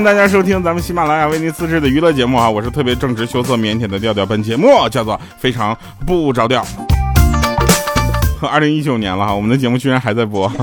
[0.00, 2.48] 迎大家收听咱们喜马拉雅为您自制的娱乐节目啊！
[2.48, 5.76] 我是特别正直、羞涩、腼腆的调调，本节目叫做非常
[6.06, 6.64] 不着调。
[8.50, 10.50] 二零一九年了哈，我们的节目居然还在播。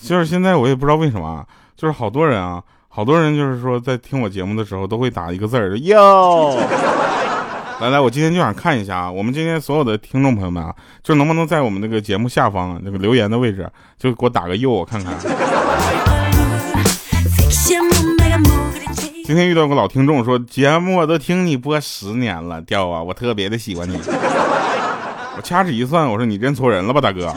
[0.00, 1.44] 就是现在我也不知道为什么啊，
[1.76, 6.58] 就是好多人啊，好多人就是说在听我节目的时候都会打一个字儿哟。
[7.80, 15.14] 来来，我今天就想看一下啊，我们今天所有的听众朋友们啊，就能不能在我们那个节目下方那个留言的位置，就给我打个右，我看看。
[19.24, 23.96] 今天遇到个老听众说，节目我都听你播十年了，调啊，我特别的喜欢你。
[25.36, 27.32] 我掐指一算，我说你认错人了吧，大哥。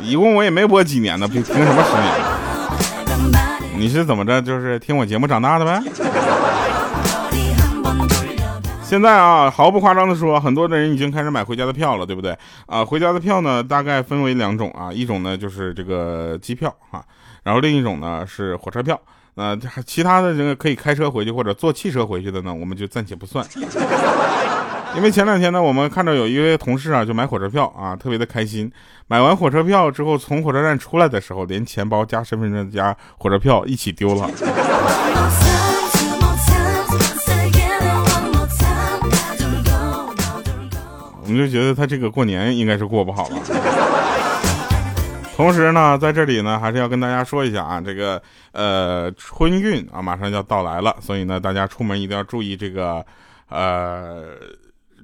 [0.00, 1.90] 一共我也没播几年呢，凭什么十
[3.32, 3.74] 年？
[3.76, 4.40] 你是怎么着？
[4.40, 5.82] 就是听我节目长大的呗？
[8.88, 12.38] 现在啊，毫不夸张的说，很多的人已经开始买回家的票了，对不对？
[12.66, 17.02] 啊，回家的票呢，大概分为两种啊，一种呢就是这个机票啊，
[17.42, 18.98] 然后另一种呢是火车票。
[19.34, 23.44] 那其他的这个可以开车回去或者坐汽车回去的呢，我们就暂且不算。
[24.94, 28.70] 因为前两天呢，我们看到有一位同事啊，就买火车票啊，特别的开心。
[29.08, 34.30] 买完火车票之后，从火车站出来的时候，连钱包加身份证加火车票一起丢了。
[41.26, 43.36] 我们就觉得他这个过年应该是过不好了。
[45.34, 53.04] 同时呢，在这里呢，还是要跟大家说一下啊，这个呃春运啊马上就要到来了，所以呢，大家出门一定要注意这个
[53.50, 54.28] 呃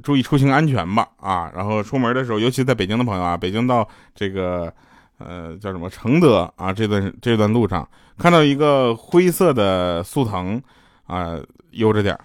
[0.02, 1.50] 注意出行安全吧啊。
[1.54, 4.72] 然后出门的时候，尤其在北京的朋友啊，北京到这个
[5.18, 7.86] 呃叫什么承德啊这段这段路上，
[8.16, 10.62] 看到一个灰色的速腾
[11.06, 11.36] 啊，
[11.72, 12.20] 悠着点儿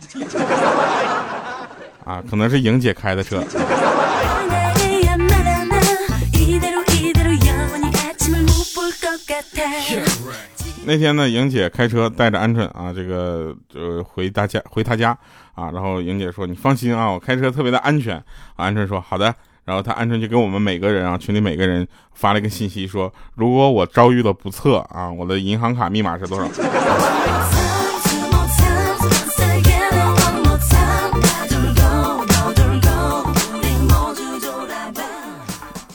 [2.07, 3.43] 啊，可能是莹姐开的车。
[10.85, 15.09] 那天呢，莹姐开车带着鹌鹑啊，这个呃回大家回她家
[15.53, 18.23] 啊，然后莹姐说：“你放心啊，我开车特别的安全。”
[18.55, 26.47] 鹌鹑说：“好的。”然后他鹌鹑就给我们每个人啊，群里每个人发了一个信息，说：“如果我遭遇了不测啊，我的银行卡密码是多少？”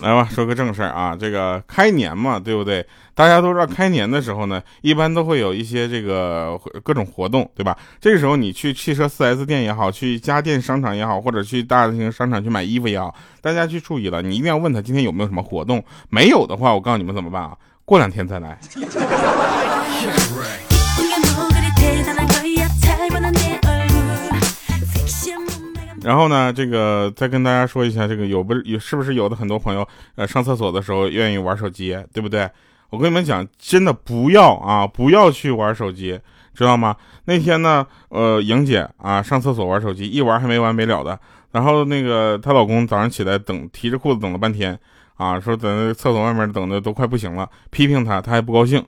[0.02, 2.84] 来吧，说个正事儿啊，这个开年嘛，对不对？
[3.14, 7.78] 大家都知道，开年的时候呢，一般都会有一些这个各种活动，对吧？
[8.00, 15.84] 这个时候你去汽车 4S 店也好，去家电商场也好，或者去大型商场去买衣服也好，大家去注意了，你一定要问他今天有没有什么活动。
[16.08, 17.56] 没有的话，我告诉你们怎么办啊？
[17.84, 18.58] 过两天再来。
[26.04, 29.86] 然后呢，这个再跟大家说一下，这个有不有是不是有的很多朋友，
[30.16, 32.48] 呃，上厕所的时候愿意玩手机，对不对？
[32.90, 36.18] 我跟你们讲，真的不要啊，不要去玩手机，
[36.54, 36.94] 知道吗？
[37.24, 41.18] 那天呢，呃，莹姐啊上厕所玩手机，一玩还没完没了的。
[41.52, 44.78] 然后那个她老公早上起来等，提着裤子等了半天，
[45.14, 48.84] 啊，说在那厕所外面等的都快不行了，批评她，她还不高兴，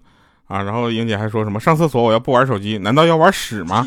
[0.48, 3.86] 啊，然后莹姐还说什么上厕所我要不玩手机，难道要玩屎吗？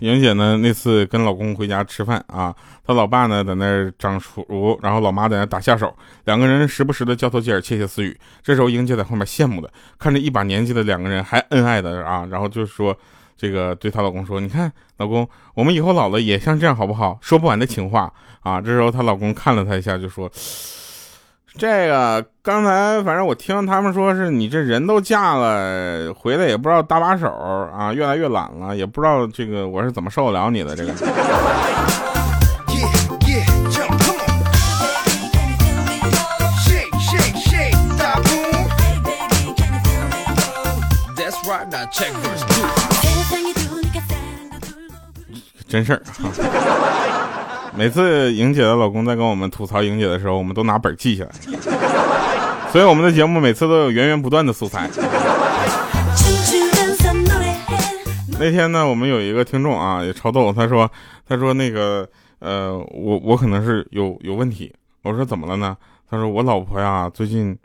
[0.00, 0.56] 莹姐呢？
[0.58, 2.54] 那次跟老公回家吃饭啊，
[2.86, 5.94] 她老爸呢在那儿掌厨，然后老妈在那打下手，
[6.24, 8.18] 两个人时不时的交头接耳、窃窃私语。
[8.42, 12.96] 这时候莹姐在后面羡慕的看着一把年纪的两个人还恩爱的啊，然后就说
[13.36, 17.18] 这个对她老公说：“你看，老公，我们以后老了也像这样好不好？
[17.20, 20.30] 说不完的情话啊。”这时候她老公看了她一下，就说。
[21.58, 30.92] 这个刚才反正我听他们说是你这人都嫁了回来也不知道搭把手啊，越来越懒了，也不知道这个我是怎么受得了你的这个。
[45.68, 46.02] 真事儿。
[47.76, 51.30] 每次莹姐的老公在跟我们吐槽莹姐的时候，我们都拿本记下来，
[52.72, 54.90] 所以我们的节目每次都有源源不断的素材。
[58.38, 60.90] 那天呢，我们有一个听众啊，也超逗，他说，
[61.28, 62.08] 他说那个，
[62.38, 64.72] 呃，我我可能是有有问题。
[65.02, 65.76] 我说怎么了呢？
[66.10, 67.56] 他说我老婆呀，最近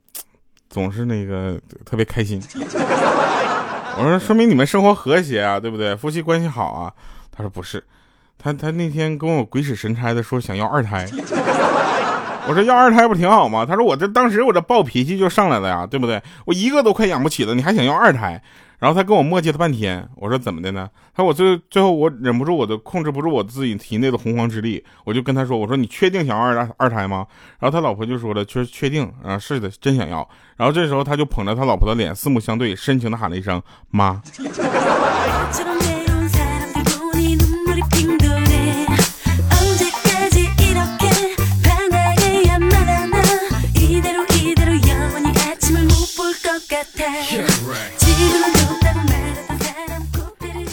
[0.70, 2.42] 总是那个特别开心。
[3.98, 5.96] 我说说明你们生活和谐啊，对不对？
[5.96, 6.94] 夫妻关系好啊。
[7.36, 7.84] 他说不是。
[8.38, 11.08] 他他那天跟我鬼使神差的说想要二胎，
[12.48, 13.66] 我说要二胎不挺好吗？
[13.66, 16.22] 他说我这当时我这暴脾气就上来了呀，对不对？
[16.46, 18.42] 我一个都快养不起了，你还想要二胎？
[18.78, 20.88] 然后他跟我磨叽了半天，我说怎么的呢？
[21.16, 27.26] 他说我最最后我忍不住，我都控制不住我自己体内的洪荒之力，我就跟他说，我说你确定想要二二胎吗？
[27.58, 30.28] 然后他老婆就说了，确确定啊，是的，真想要。
[30.58, 33.60] 然后这时候他就捧着他老婆的脸，四目相对，深情的喊了一声
[33.90, 34.22] 妈。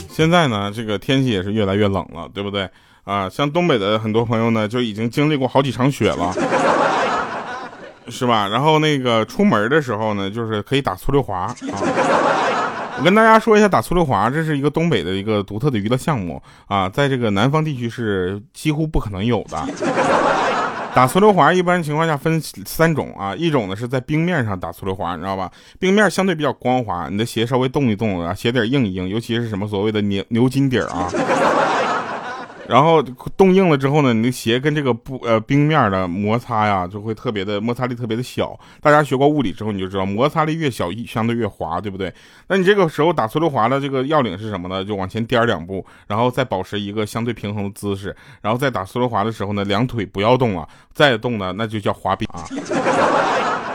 [0.09, 2.69] 现在呢，这个天气也是越来越冷了，对不对
[3.05, 3.29] 啊？
[3.29, 6.33] 像东北的很多朋友呢，就已经经历过好几场雪了，
[8.09, 8.47] 是吧？
[8.49, 11.57] 然后那个出门的时候呢，就是可以打粗溜滑啊。
[12.99, 19.67] 我跟大家说一下，打粗溜滑，这是一个东北的一个独特的娱乐项目啊，在这个南方地区是几乎不可能有的。
[20.94, 25.50] 打粗溜滑一般情况下分三种啊，一种呢是在冰面上打粗溜滑，你知道吧？
[25.79, 31.09] 冰面相对比较光滑，你的鞋稍微动一动啊，鞋底硬一硬，尤其是什么所谓的牛牛筋底儿啊。
[32.69, 33.03] 然后
[33.37, 38.59] 冻硬了之后呢，你的鞋跟这个不呃冰面的摩擦呀，就会特别的摩擦力特别的小。
[38.81, 42.12] 大家学过物理之后，你就知道摩擦力越小，相对越滑，对不对？
[42.47, 44.85] 那你这个时候打粗溜滑的这个要领是什么呢？
[44.85, 52.44] 就往前颠两步，然后再保持一个相对平衡的姿势，然后再打粗溜滑的时候呢，两腿不要动了，再动呢那就叫滑冰啊。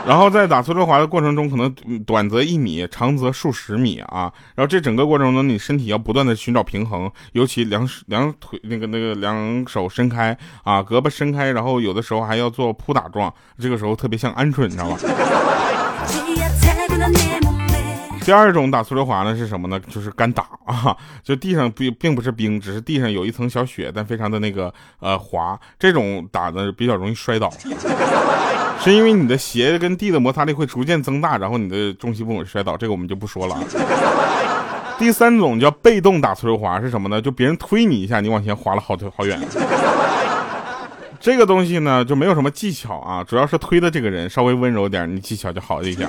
[0.08, 1.70] 然后在打粗溜滑的过程中，可能
[2.06, 4.32] 短则一米，长则数十米啊。
[4.54, 10.34] 然后这整个过程中，你身体要不断的寻找平衡，尤其两两腿那个那个两手伸开
[10.64, 14.96] 啊，胳膊伸开，然后有的时候还要做扑打状，这个时候特别像鹌鹑，你知道吧？
[18.24, 19.78] 第二种打粗溜滑呢是什么呢？
[19.90, 27.52] 就是干打啊，就地上并并不是冰，只是地上有一层小雪，但非常的那个呃滑，这种打的比较容易摔倒。
[28.80, 33.58] 是因为你的鞋跟地的摩擦力会逐渐增大，然后你的重心不稳摔倒，这个我们就不说了。
[34.98, 37.20] 第三种叫被动打粗溜滑是什么呢？
[37.20, 39.40] 就别人推你一下，你往前滑了好好远。
[41.20, 46.08] 这个东西呢就没有什么技巧啊，主要是推的这个人稍微温柔点，你技巧就好一点。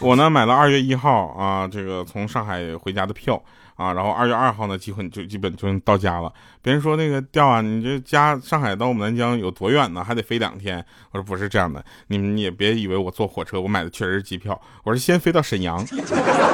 [0.00, 3.40] 我呢买了二月一号啊，这个从上海回家的票。
[3.78, 6.30] 啊，然后二月二号呢，基本就基本就到家了。
[6.60, 10.02] 别人说那个调啊，你这家上海到我们南疆有多远呢？
[10.02, 10.84] 还得飞两天。
[11.12, 14.60] 我说不是这样的，你们也别以为我坐火车，我买的确实是机票。
[14.82, 15.78] 我是先飞到沈阳，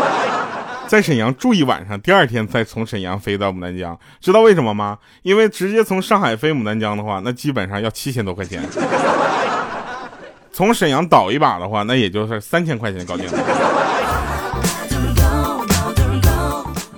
[0.86, 3.98] 在沈阳住一晚上，第二天再从沈阳飞到牡丹江。
[4.20, 4.98] 知道为什么吗？
[5.22, 8.62] 因为直接从上海飞牡丹江的话，那基本上要七千多块钱。
[10.52, 13.26] 从沈阳倒一把的话，那也就是三千块钱搞定。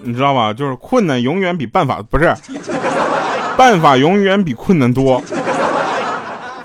[0.07, 0.53] 你知道吧？
[0.53, 2.33] 就是困难永远比办法不是，
[3.59, 5.21] 办法永远比困难多，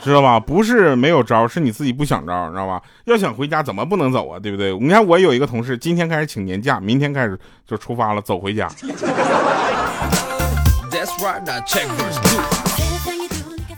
[0.03, 0.39] 知道吧？
[0.39, 2.81] 不是没有招，是你自己不想招，你知道吧？
[3.05, 4.39] 要想回家，怎么不能走啊？
[4.39, 4.77] 对不对？
[4.77, 8.67] 你看我有一个同事，今天开始请年假，明天开始就出发了，走回家。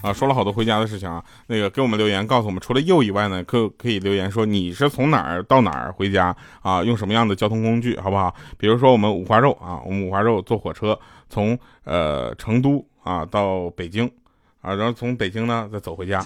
[0.03, 6.83] 啊，说了好多回家的事情啊，那个给我们留言告诉我们，除了右以外呢，可可以留言说你是从哪儿到哪儿回家啊？
[6.83, 8.35] 用什么样的交通工具，好不好？
[8.57, 14.05] 比如说我们五花肉啊，我们五花肉坐火车从呃成都啊到北京
[14.61, 16.21] 啊，然后从北京呢再走回家。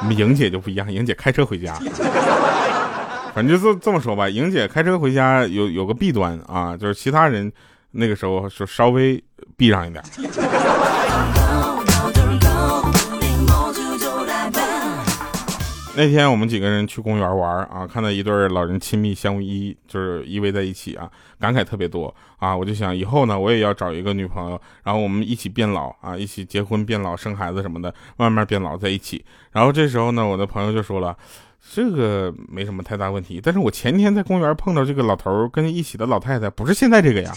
[0.00, 1.74] 我们莹姐就不一样，莹姐开车回家。
[3.34, 7.52] 反正就这这么说吧，莹姐开车回家有有个弊端啊，就是其他人
[7.90, 9.20] 那个时候就稍微
[9.56, 10.02] 避让一点。
[15.96, 22.56] 那天我们几个人去公园玩啊，看到一对老人亲密相依，就是依偎在一起啊，感慨特别多啊。
[22.56, 29.22] 我就想以后呢，我也要找一个女朋友，然后我们一起变老啊，一起结婚变老生孩子什么的，慢慢变老在一起。
[29.50, 31.14] 然后这时候呢，我的朋友就说了，
[31.74, 33.40] 这个没什么太大问题。
[33.42, 37.32] 但是我前天在公园碰到这个老头跟一起的老太太，不是现在这个呀。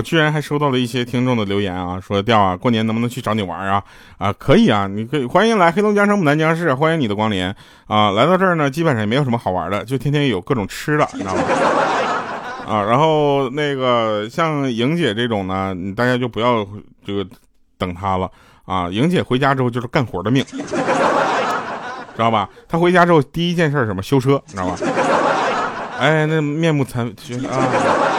[0.00, 3.84] 我居然还收到了一些听众的留言啊，说调啊，过年能不能去找你玩啊？
[4.16, 7.44] 啊，可以啊，你可以欢迎来黑龙江省牡丹江市，欢迎你的光临
[7.86, 8.10] 啊！
[8.12, 11.42] 来到这儿呢，基本上也没有什么好玩的，就天天有各种吃的，你知道吗？
[12.66, 16.66] 啊，然后那个像莹姐这种呢，大家就不要
[17.04, 17.26] 这个
[17.76, 18.30] 等她了
[18.64, 18.88] 啊！
[18.88, 20.56] 莹姐回家之后就是干活的命，知
[22.16, 22.48] 道吧？
[22.66, 24.02] 她回家之后第一件事什么？
[24.02, 24.78] 修车，你知道吧？
[26.00, 28.09] 哎，那面目残啊！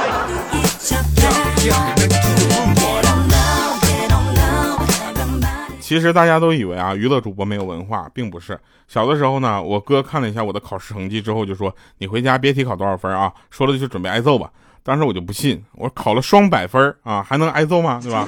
[5.80, 8.58] 其实大家都以为啊，娱乐主播没有文化，并不是。
[8.88, 14.50] 小的时候呢，我哥看了一下我的考试成绩之后，就说：“你回家别提考多少分啊，说了就准备挨揍吧。”
[14.84, 18.00] 当时我就不信，我考了双百分啊，还能挨揍吗？
[18.01, 18.25] 对吧？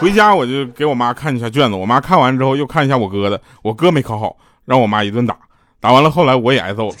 [0.00, 5.36] 回家我就给我妈看一下卷子，我妈看完之后又看一下我哥的，我哥没考好，让我妈一顿打。
[5.78, 6.96] 打完了，后来我也挨揍了，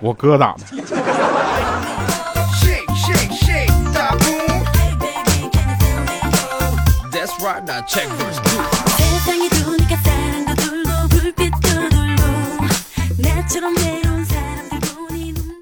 [0.00, 1.21] 我哥打的。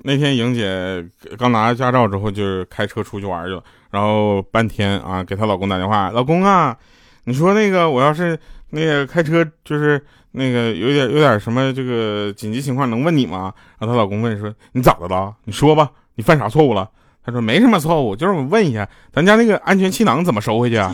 [0.03, 1.05] 那天莹姐
[1.39, 6.77] 刚拿驾照之后，就是开车出去玩去了，然后半天啊，给她老公打电话，老公啊，
[7.25, 8.39] 你说那个我要是
[8.71, 13.53] 那个开车，就是那个有点有点什么这个紧急情况，能问你吗？
[13.79, 15.33] 然后她老公问说你咋的了？
[15.45, 16.91] 你说吧，你犯啥错误了？
[17.25, 20.93] 她说没什么错误，就是我问一下，咱家那个安全气囊怎么收回去啊？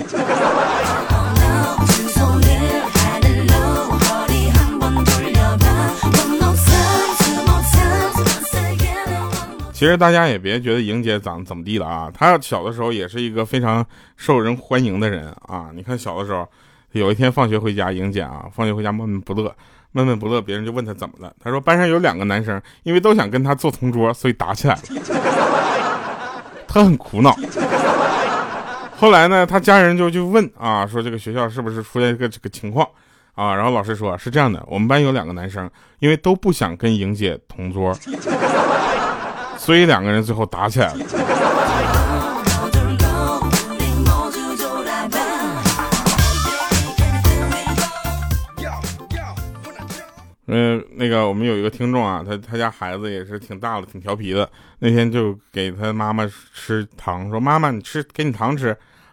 [9.86, 15.70] 其实大家也别觉得莹姐长得怎么地了啊，她小的时候也是一个非常受人欢迎的人啊。
[15.72, 16.44] 你看小的时候，
[16.90, 19.54] 有一天放学回家，莹姐啊，放学回家闷闷不乐，
[19.92, 24.82] 闷闷不乐，别人就问她怎么了，她说班上有两个男生，因为都想跟她做同桌，所以打起来了。
[26.66, 27.32] 她很苦恼。
[28.96, 32.84] 后来呢，她家人就就问啊，说这个学校是不是出现一个这个情况
[33.36, 33.54] 啊？
[33.54, 37.96] 然后老师说是这样的，我们班有两个男生，因为都不想跟莹姐同桌。
[39.66, 41.04] 所以两个人最后打起来了。
[50.46, 54.48] 嗯，那个我们有一个听众啊，他他家孩子也是挺大了，挺调皮的。
[54.78, 58.68] 那天就给他妈妈吃糖，说妈妈你吃，给你糖吃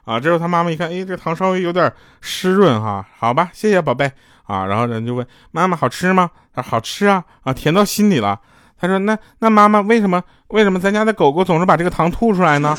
[0.05, 0.19] 啊。
[0.19, 1.91] 这时候他妈妈一看，哎，这糖稍微有点
[2.22, 4.12] 湿润哈，好吧，谢谢宝贝
[4.43, 4.67] 啊。
[4.67, 6.29] 然后人就问妈妈好吃吗？
[6.53, 8.39] 他说好吃啊，啊，甜到心里了。
[8.84, 12.75] 他说：“那那妈妈为什么为什么咱家的狗狗总是把这个糖吐出来呢？”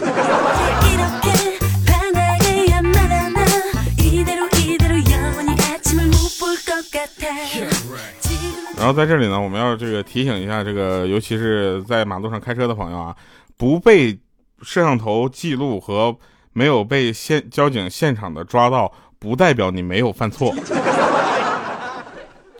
[8.76, 13.16] 然后在这里呢，我们要这个提醒一下这个，尤其是在马路上开车的朋友啊，
[13.56, 14.12] 不被
[14.60, 16.14] 摄像头记录和
[16.52, 20.54] 没有被现交警现场的抓到，不代表你没有犯错。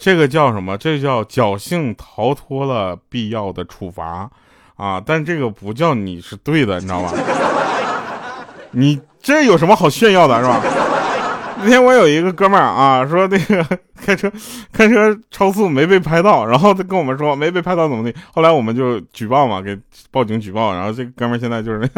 [0.05, 0.77] 这个叫什么？
[0.77, 4.29] 这叫侥幸逃脱了必要的处罚，
[4.77, 5.01] 啊！
[5.03, 7.11] 但这个不叫你是对的，你知道吧？
[8.73, 10.61] 你这有什么好炫耀的，是吧？
[11.61, 13.67] 那天我有一个哥们儿啊，说那个
[14.05, 14.31] 开车
[14.71, 19.75] 开车超速没被拍到，然后他跟我们说没被拍到怎么的，后来我们就举报嘛，给
[20.11, 21.89] 报警举报，然后这哥们儿现在就是，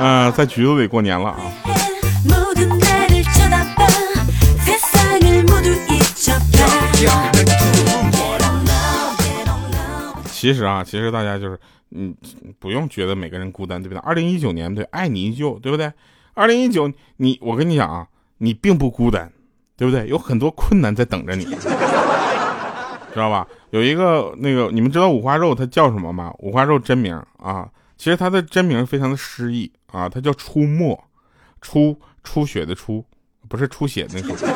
[0.00, 1.36] 嗯， 在局子里过年了啊。
[10.30, 11.58] 其实啊，其实大家就是，
[11.90, 12.14] 嗯，
[12.58, 13.98] 不用觉得每个人孤单，对不对？
[14.00, 15.92] 二零一九年，对，爱你依旧，对不对？
[16.34, 18.06] 二零一九，你，我跟你讲啊，
[18.38, 19.32] 你并不孤单，
[19.76, 20.06] 对不对？
[20.06, 21.44] 有很多困难在等着你，
[23.12, 23.46] 知道吧？
[23.70, 26.32] 有一个那个，你们知道五花肉它叫什么吗？
[26.38, 30.98] 五花肉真名啊，其实它的真名非常的诗意啊，它叫出没，
[31.60, 33.04] 出出血的出，
[33.48, 34.46] 不是出血那个出，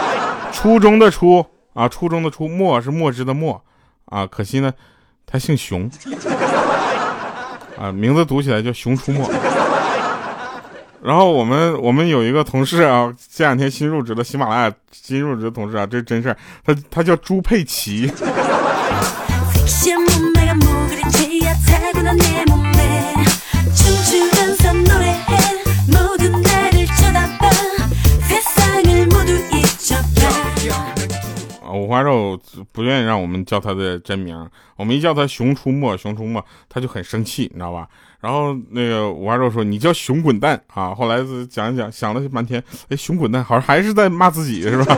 [0.52, 1.44] 初中的初。
[1.72, 3.62] 啊，初中的初，墨是墨汁的墨，
[4.06, 4.72] 啊，可惜呢，
[5.26, 5.90] 他姓熊，
[7.78, 9.30] 啊，名字读起来叫熊出没。
[11.02, 18.12] 然后我们我们有一个同事啊，这两天新入职的喜马拉雅新入职的同事啊，这真事，他他叫朱佩奇。
[31.90, 32.38] 五花肉
[32.70, 37.88] 不愿意让我们叫他的真名，我们一叫他熊出没，熊出没，他就很生气，你知道吧？
[38.20, 41.16] 然后那个五花肉说：“你叫熊滚蛋啊！”后来
[41.50, 44.96] 讲一讲，想了半天，哎，熊滚蛋好像还是在骂自己，是吧？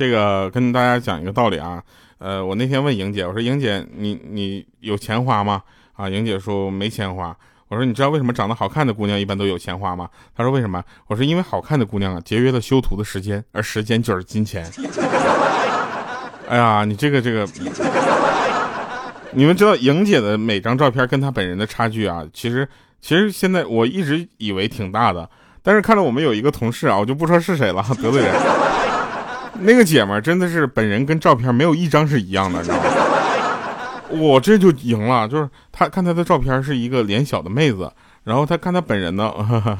[0.00, 1.82] 这个跟大家讲一个道理啊，
[2.16, 5.62] 呃，我那天问莹姐，我说莹姐，你你有钱花吗？
[5.92, 7.36] 啊，莹姐说没钱花。
[7.68, 10.08] 我说你知道为什么长得好看的姑娘一般都有钱花吗？
[10.34, 10.82] 她说为什么？
[11.06, 14.66] 我说因为好看的姑娘啊，节约了修图的时间，而时间就是金钱。
[16.48, 17.46] 哎呀，你这个这个，
[19.32, 22.66] 你们知道莹姐的每张照片跟她本人的差距啊，其实
[23.02, 25.28] 其实现在我一直以为挺大的。
[25.62, 28.34] 但是看到我们有一个同事啊，我就不说是谁了，得罪人。
[29.60, 32.82] 那个姐们真的是本人跟照片没有一张是一样的，你知道吗？
[34.08, 37.90] 我这就赢了，就是她看她的照片是一个脸小的妹子，
[38.24, 39.32] 然后她看她本人呢，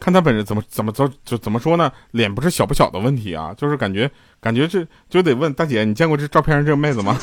[0.00, 1.90] 看她本人怎么怎么着就怎么说呢？
[2.12, 7.16] 脸不是小不小的问题啊，就是感觉感觉这就得问大姐，你见过这照片上这个妹子吗？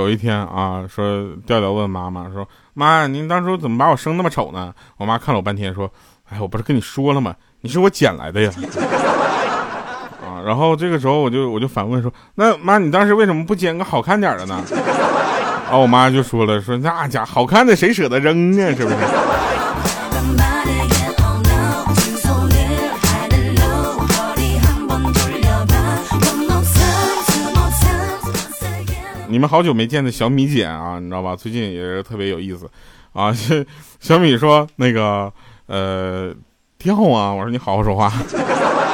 [0.00, 5.90] 有一天啊，说调调问妈妈说：“妈，您当初怎么把我生那么丑呢？”我妈看了我半天说
[6.30, 7.34] ：“哎，我不是跟你说了吗？
[7.60, 8.50] 你是我捡来的呀。”
[10.24, 14.62] 啊，然后这个时候我就我就反问说：“那妈，你当时为什么不捡个好看点的呢？”
[15.64, 18.74] 然后我妈就说了：“说那家好看的谁舍得扔呢？
[18.74, 18.96] 是不是？”
[29.30, 31.36] 你们好久没见的小米姐啊，你知道吧？
[31.36, 32.68] 最近也是特别有意思，
[33.12, 33.32] 啊，
[34.00, 35.32] 小米说那个
[35.66, 36.34] 呃
[36.76, 38.12] 掉啊，我说你好好说话，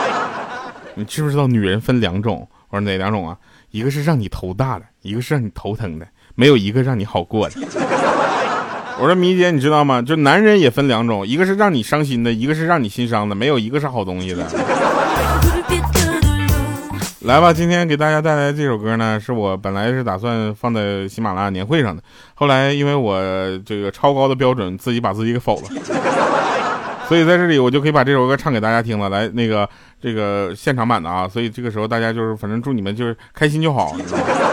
[0.94, 2.46] 你知不知道女人分两种？
[2.68, 3.34] 我说哪两种啊？
[3.70, 7.54] 一个是让你头大的，一个是让你头疼的，没有一个让你好过的。
[9.00, 10.02] 我说米姐，你知道吗？
[10.02, 14.46] 就男人也分两种，一个是让你伤心的，一个是让你心伤的，没有一个是好东西的。
[17.26, 22.00] 来吧，今天给大家带来这首歌呢，是我本来是打算放在喜马拉雅年会上的，
[22.34, 23.18] 后来因为我
[23.66, 25.62] 这个超高的标准，自己把自己给否了，
[27.08, 29.08] 所以在这里我就可以把这首歌唱给大家听了。
[29.08, 29.68] 来，那个
[30.00, 33.96] 这个现场版的啊，所以这个时候大家就是反正祝你们就是开心就好，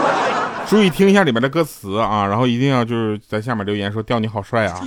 [0.66, 4.80] 注意听一下里面的歌词啊，然后一定要就是在下面留言说调你好帅啊。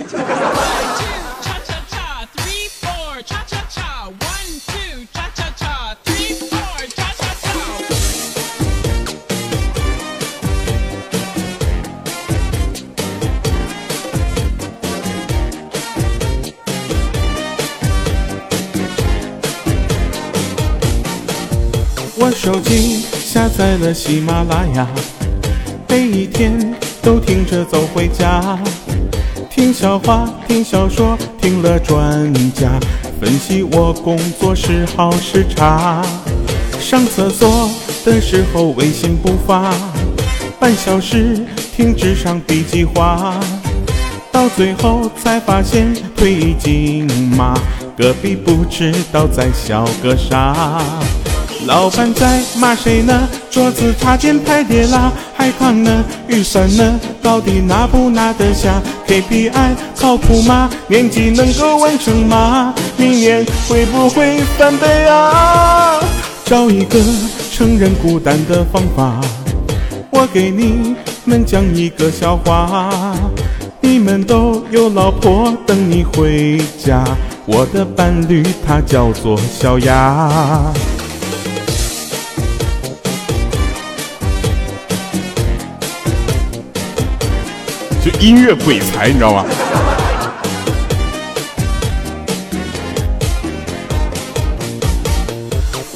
[22.48, 24.88] 手机下载了喜马拉雅，
[25.90, 28.58] 每一天都听着走回家，
[29.50, 32.80] 听笑话，听小说，听了专家
[33.20, 36.02] 分析我工作是好是差。
[36.80, 37.70] 上厕所
[38.06, 39.76] 的时候微信不发，
[40.58, 43.38] 半小时听纸上笔记话，
[44.32, 47.06] 到最后才发现腿筋
[47.36, 47.54] 麻，
[47.98, 50.82] 隔壁不知道在笑个啥。
[51.68, 53.28] 老板在骂谁呢？
[53.52, 56.02] 桌子插肩太跌了，还扛呢？
[56.30, 56.98] 预算呢？
[57.22, 60.70] 到底拿不拿得下？KPI 靠谱吗？
[60.88, 62.74] 年纪能够完成吗？
[62.96, 66.00] 明年会不会翻倍啊？
[66.46, 66.98] 找一个
[67.52, 69.20] 承认孤单的方法，
[70.10, 73.14] 我给你们讲一个笑话。
[73.82, 77.04] 你们都有老婆等你回家，
[77.46, 80.72] 我的伴侣他叫做小雅。
[88.20, 89.46] 音乐鬼才，你知道吗？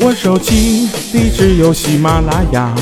[0.03, 2.73] 我手机里只有喜马拉雅，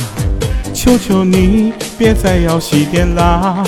[0.74, 3.62] 求求你别再要西点啦！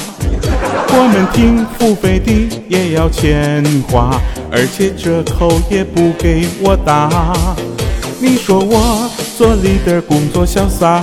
[0.94, 4.20] 我们听付费的也要钱花，
[4.50, 7.34] 而且折扣也不给我打。
[8.20, 11.02] 你说我做里的工作潇洒，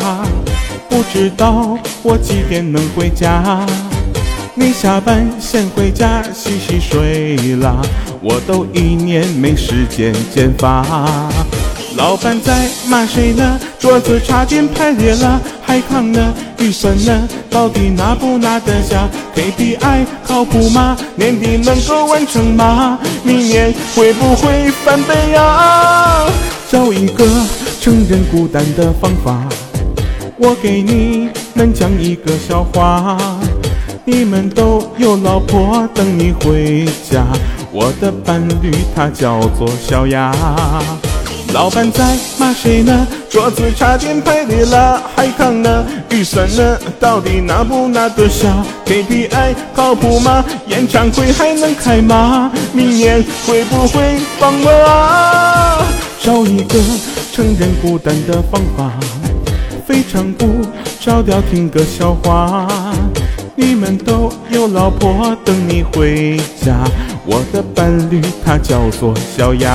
[0.89, 3.67] 不知道我几点能回家？
[4.59, 7.81] 你下班先回家洗洗睡啦，
[8.21, 10.85] 我都一年没时间剪发。
[11.97, 13.61] 老板在骂谁呢？
[13.79, 16.35] 桌子插件排列了，还扛呢？
[16.59, 17.29] 预算呢？
[17.49, 20.97] 到底拿不拿得下？KPI 靠谱吗？
[21.15, 22.99] 年底能够完成吗？
[23.23, 26.27] 明年会不会翻倍啊？
[26.69, 27.25] 找一个
[27.81, 29.49] 承认孤单的方法，
[30.37, 33.17] 我给你们讲一个笑话。
[34.11, 37.27] 你们都有老婆等你回家，
[37.71, 40.35] 我的伴侣他叫做小雅。
[41.53, 43.07] 老板在骂谁呢？
[43.29, 45.85] 桌子差点拍裂了，还扛呢？
[46.11, 46.79] 预算呢？
[46.99, 50.43] 到底拿不拿得下？KPI 靠谱吗？
[50.69, 52.51] 演唱会还能开吗？
[52.73, 54.55] 明年会不会放
[54.87, 55.85] 啊？
[56.23, 56.79] 找一个
[57.31, 58.91] 承认孤单的方法，
[59.87, 60.47] 非常不
[60.99, 62.67] 着调听个笑话。
[63.61, 66.79] 你们都有老婆等你回家。
[67.27, 69.69] 我的伴侣他叫做小雅。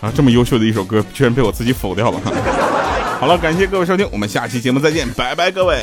[0.00, 2.20] 啊，这么优秀的一首歌，居然被我自己否掉了。
[3.18, 5.80] 好了，感谢各位收听，我们下期节目再见，拜拜，各位。